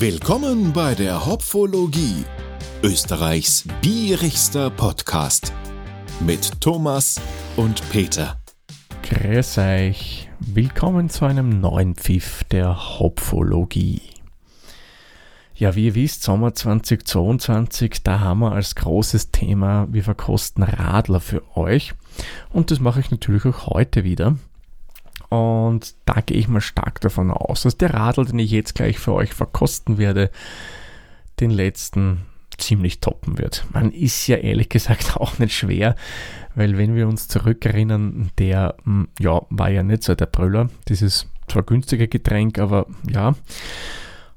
[0.00, 2.24] Willkommen bei der Hopfologie,
[2.84, 5.52] Österreichs bierigster Podcast
[6.20, 7.20] mit Thomas
[7.56, 8.40] und Peter.
[9.02, 14.02] Grüß euch, willkommen zu einem neuen Pfiff der Hopfologie.
[15.56, 21.18] Ja, wie ihr wisst, Sommer 2022, da haben wir als großes Thema, wir verkosten Radler
[21.18, 21.94] für euch.
[22.50, 24.36] Und das mache ich natürlich auch heute wieder.
[25.28, 28.98] Und da gehe ich mal stark davon aus, dass der Radl, den ich jetzt gleich
[28.98, 30.30] für euch verkosten werde,
[31.40, 32.22] den letzten
[32.56, 33.64] ziemlich toppen wird.
[33.72, 35.94] Man ist ja ehrlich gesagt auch nicht schwer,
[36.54, 40.68] weil wenn wir uns zurückerinnern, der hm, ja, war ja nicht so der Brüller.
[40.88, 43.34] Dieses zwar günstige Getränk, aber ja.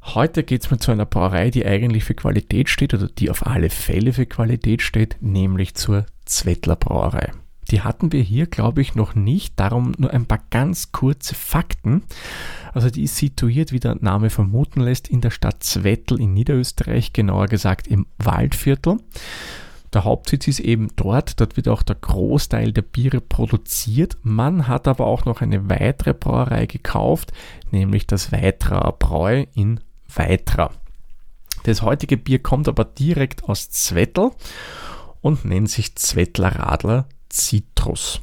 [0.04, 3.46] Heute geht es mir zu einer Brauerei, die eigentlich für Qualität steht oder die auf
[3.46, 7.32] alle Fälle für Qualität steht, nämlich zur Zwettler Brauerei.
[7.72, 9.60] Die hatten wir hier, glaube ich, noch nicht.
[9.60, 12.04] Darum nur ein paar ganz kurze Fakten.
[12.74, 17.14] Also die ist situiert, wie der Name vermuten lässt, in der Stadt Zwettl in Niederösterreich,
[17.14, 18.98] genauer gesagt im Waldviertel.
[19.94, 24.18] Der Hauptsitz ist eben dort, dort wird auch der Großteil der Biere produziert.
[24.24, 27.34] Man hat aber auch noch eine weitere Brauerei gekauft,
[27.72, 29.82] nämlich das Weitraa Bräu in
[30.14, 30.72] Weitra.
[31.64, 34.32] Das heutige Bier kommt aber direkt aus Zwettl
[35.22, 38.22] und nennt sich Zwettler Radler Citrus.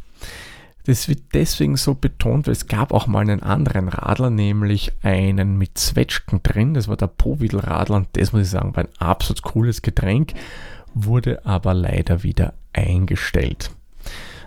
[0.85, 5.59] Das wird deswegen so betont, weil es gab auch mal einen anderen Radler, nämlich einen
[5.59, 6.73] mit Zwetschgen drin.
[6.73, 10.33] Das war der Powidl Radler und das muss ich sagen, war ein absolut cooles Getränk,
[10.95, 13.71] wurde aber leider wieder eingestellt.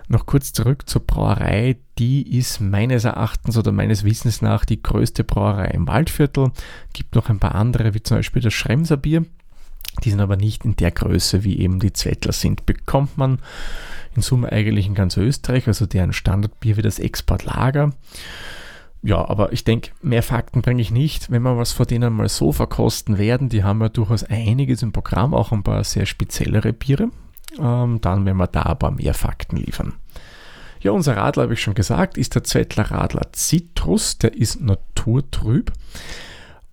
[0.08, 1.76] Noch kurz zurück zur Brauerei.
[1.98, 6.50] Die ist meines Erachtens oder meines Wissens nach die größte Brauerei im Waldviertel.
[6.92, 9.24] Gibt noch ein paar andere, wie zum Beispiel das Schremser Bier.
[10.04, 12.66] Die sind aber nicht in der Größe, wie eben die Zwettler sind.
[12.66, 13.38] Bekommt man
[14.16, 17.92] in Summe eigentlich in ganz Österreich, also deren Standardbier wie das Exportlager.
[19.02, 21.30] Ja, aber ich denke, mehr Fakten bringe ich nicht.
[21.30, 24.92] Wenn wir was von denen mal so verkosten werden, die haben ja durchaus einiges im
[24.92, 27.08] Programm, auch ein paar sehr speziellere Biere,
[27.58, 29.94] ähm, dann werden wir da aber mehr Fakten liefern.
[30.80, 35.72] Ja, unser Radler, habe ich schon gesagt, ist der Zwettler Radler Citrus, der ist naturtrüb.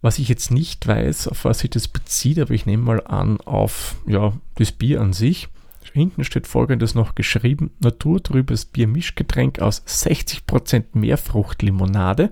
[0.01, 3.41] Was ich jetzt nicht weiß, auf was sich das bezieht, aber ich nehme mal an
[3.41, 5.49] auf ja, das Bier an sich.
[5.91, 12.31] Hinten steht folgendes noch geschrieben: Naturtrübes Biermischgetränk aus 60% Meerfruchtlimonade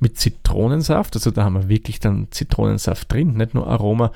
[0.00, 4.12] mit Zitronensaft, also da haben wir wirklich dann Zitronensaft drin, nicht nur Aroma,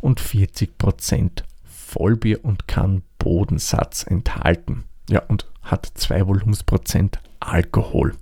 [0.00, 4.84] und 40% Vollbier und kann Bodensatz enthalten.
[5.08, 8.14] Ja, und hat 2 Volumensprozent Alkohol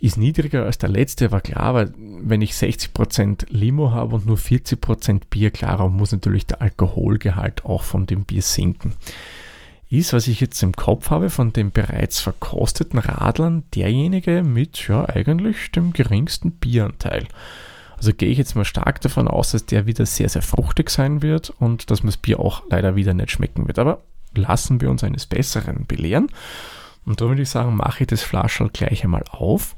[0.00, 4.36] ist niedriger als der letzte, war klar, weil wenn ich 60% Limo habe und nur
[4.36, 8.94] 40% Bier, klar, muss natürlich der Alkoholgehalt auch von dem Bier sinken.
[9.88, 15.08] Ist, was ich jetzt im Kopf habe, von den bereits verkosteten Radlern derjenige mit ja
[15.08, 17.26] eigentlich dem geringsten Bieranteil.
[17.96, 21.22] Also gehe ich jetzt mal stark davon aus, dass der wieder sehr, sehr fruchtig sein
[21.22, 23.78] wird und dass mir das Bier auch leider wieder nicht schmecken wird.
[23.78, 24.02] Aber
[24.34, 26.28] lassen wir uns eines Besseren belehren.
[27.10, 29.74] Und da würde ich sagen, mache ich das Flaschel gleich einmal auf.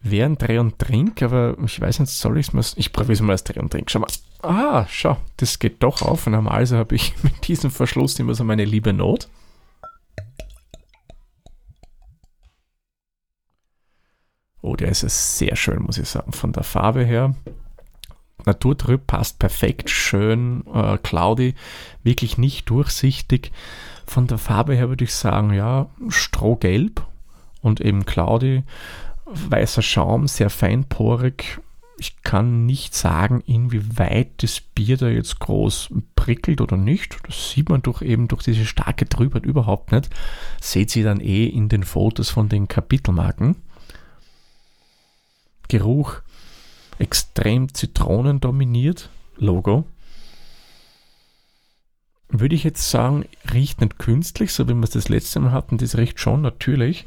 [0.00, 2.64] Wäre ein Dreh und Trink, aber ich weiß nicht, soll ich es mal.
[2.76, 3.90] Ich probiere es mal als Dreh und Trink.
[3.90, 4.08] Schau mal.
[4.40, 6.26] Ah, schau, das geht doch auf.
[6.26, 9.28] Normalerweise habe ich mit diesem Verschluss immer so meine liebe Not.
[14.62, 17.34] Oh, der ist sehr schön, muss ich sagen, von der Farbe her.
[18.48, 21.54] Naturtrüb passt perfekt, schön, äh, cloudy,
[22.02, 23.52] wirklich nicht durchsichtig.
[24.06, 27.06] Von der Farbe her würde ich sagen, ja, Strohgelb
[27.60, 28.64] und eben cloudy,
[29.26, 31.60] weißer Schaum, sehr feinporig.
[31.98, 37.18] Ich kann nicht sagen, inwieweit das Bier da jetzt groß prickelt oder nicht.
[37.26, 40.08] Das sieht man doch eben durch diese starke Trübheit überhaupt nicht.
[40.60, 43.56] Seht ihr dann eh in den Fotos von den Kapitelmarken.
[45.68, 46.22] Geruch
[46.98, 49.10] extrem Zitronen dominiert.
[49.36, 49.84] Logo
[52.28, 55.78] würde ich jetzt sagen, riecht nicht künstlich, so wie wir es das letzte Mal hatten,
[55.78, 57.06] das riecht schon natürlich.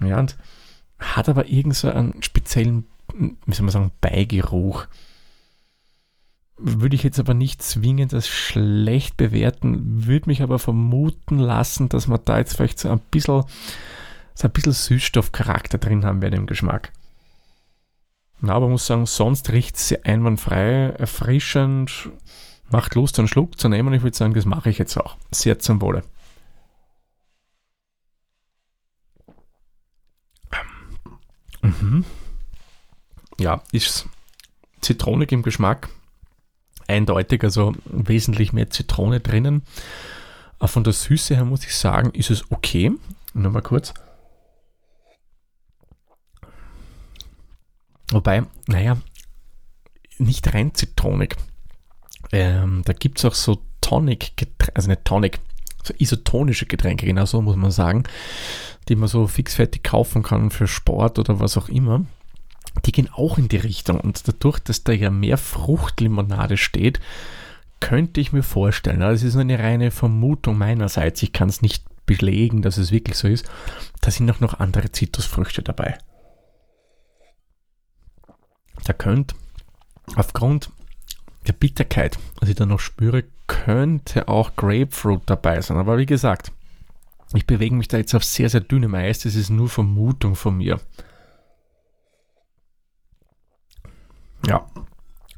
[0.00, 0.36] Ja, und
[0.98, 4.86] hat aber irgend so einen speziellen, wie soll man sagen, Beigeruch.
[6.58, 12.06] Würde ich jetzt aber nicht zwingend als schlecht bewerten, würde mich aber vermuten lassen, dass
[12.06, 13.44] man da jetzt vielleicht so ein bisschen,
[14.34, 16.92] so ein bisschen Süßstoffcharakter drin haben werden im Geschmack.
[18.40, 22.10] Na, aber muss sagen, sonst riecht es einwandfrei, erfrischend,
[22.70, 23.94] macht Lust, einen Schluck zu nehmen.
[23.94, 25.16] Ich würde sagen, das mache ich jetzt auch.
[25.30, 26.02] Sehr zum Wohle.
[31.62, 32.04] Mhm.
[33.38, 34.06] Ja, ist
[34.80, 35.88] zitronig im Geschmack.
[36.86, 39.62] Eindeutig, also wesentlich mehr Zitrone drinnen.
[40.60, 42.92] Von der Süße her muss ich sagen, ist es okay.
[43.34, 43.92] Nur mal kurz.
[48.10, 48.96] Wobei, naja,
[50.18, 51.36] nicht rein zitronig.
[52.32, 54.32] Ähm, da gibt es auch so Tonic,
[54.74, 55.38] also nicht Tonic,
[55.82, 58.04] so isotonische Getränke, genau so muss man sagen,
[58.88, 62.04] die man so fixfertig kaufen kann für Sport oder was auch immer.
[62.84, 67.00] Die gehen auch in die Richtung und dadurch, dass da ja mehr Fruchtlimonade steht,
[67.80, 71.84] könnte ich mir vorstellen, das ist nur eine reine Vermutung meinerseits, ich kann es nicht
[72.06, 73.48] belegen, dass es wirklich so ist,
[74.00, 75.98] da sind auch noch andere Zitrusfrüchte dabei.
[78.84, 79.34] Da könnte
[80.14, 80.70] aufgrund
[81.46, 85.76] der Bitterkeit, was ich da noch spüre, könnte auch Grapefruit dabei sein.
[85.76, 86.52] Aber wie gesagt,
[87.34, 89.20] ich bewege mich da jetzt auf sehr, sehr dünnem Eis.
[89.20, 90.80] Das ist nur Vermutung von mir.
[94.46, 94.66] Ja,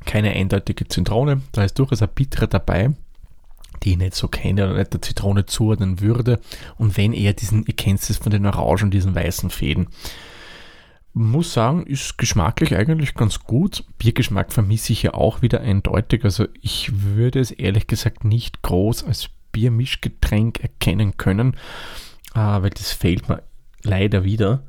[0.05, 1.43] keine eindeutige Zitrone.
[1.53, 2.93] Da ist durchaus ein bitterer dabei,
[3.83, 6.41] die ich nicht so kenne oder nicht der Zitrone zuordnen würde.
[6.77, 9.89] Und wenn eher diesen, ihr kennt es von den Orangen, diesen weißen Fäden
[11.13, 13.85] muss sagen, ist geschmacklich eigentlich ganz gut.
[13.99, 16.25] Biergeschmack vermisse ich ja auch wieder eindeutig.
[16.25, 21.55] Also ich würde es ehrlich gesagt nicht groß als Biermischgetränk erkennen können,
[22.35, 23.43] äh, weil das fehlt mir
[23.83, 24.63] leider wieder.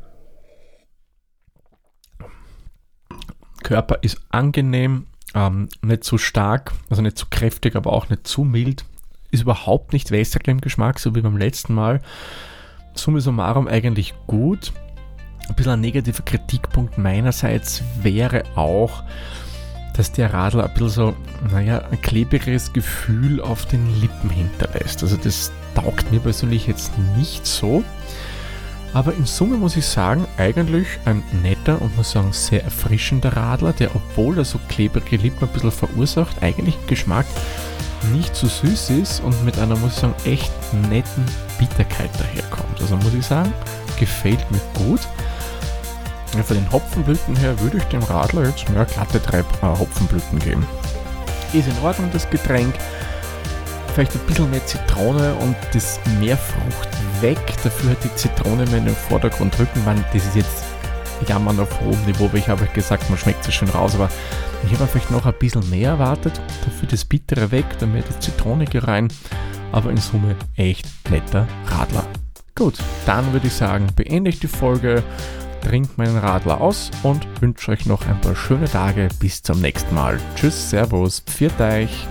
[3.61, 8.43] Körper ist angenehm, ähm, nicht zu stark, also nicht zu kräftig, aber auch nicht zu
[8.43, 8.85] mild.
[9.31, 12.01] Ist überhaupt nicht wässrig im Geschmack, so wie beim letzten Mal.
[12.95, 14.73] Summa summarum eigentlich gut.
[15.49, 19.03] Ein bisschen ein negativer Kritikpunkt meinerseits wäre auch,
[19.97, 21.15] dass der Radler ein bisschen so,
[21.51, 25.03] naja, ein klebriges Gefühl auf den Lippen hinterlässt.
[25.03, 27.83] Also das taugt mir persönlich jetzt nicht so.
[28.93, 33.73] Aber in Summe muss ich sagen, eigentlich ein netter und muss sagen sehr erfrischender Radler,
[33.73, 37.25] der obwohl er so klebrige Lippen ein bisschen verursacht, eigentlich im Geschmack
[38.13, 40.51] nicht zu so süß ist und mit einer, muss ich sagen, echt
[40.89, 41.25] netten
[41.59, 42.79] Bitterkeit daherkommt.
[42.79, 43.51] Also muss ich sagen,
[43.99, 45.01] gefällt mir gut.
[46.35, 50.65] Ja, von den Hopfenblüten her würde ich dem Radler jetzt mehr glatte drei Hopfenblüten geben.
[51.53, 52.73] Ist in Ordnung das Getränk.
[53.93, 56.89] Vielleicht ein bisschen mehr Zitrone und das Meerfrucht
[57.21, 57.39] weg.
[57.63, 59.83] Dafür hat die Zitrone mehr in den Vordergrund rücken.
[59.83, 60.63] Man, das ist jetzt
[61.27, 64.09] jammern auf hohem Niveau, weil ich habe gesagt, man schmeckt es schön raus, aber
[64.65, 66.39] ich habe vielleicht noch ein bisschen mehr erwartet.
[66.63, 69.07] Dafür das Bittere weg, dann mehr das Zitronige rein.
[69.71, 72.05] Aber in Summe echt netter Radler.
[72.55, 75.03] Gut, dann würde ich sagen, beende ich die Folge
[75.61, 79.09] trinkt meinen Radler aus und wünsche euch noch ein paar schöne Tage.
[79.19, 80.19] Bis zum nächsten Mal.
[80.35, 82.07] Tschüss, Servus, pfiat euch.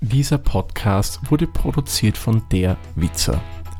[0.00, 3.40] Dieser Podcast wurde produziert von der Witzer.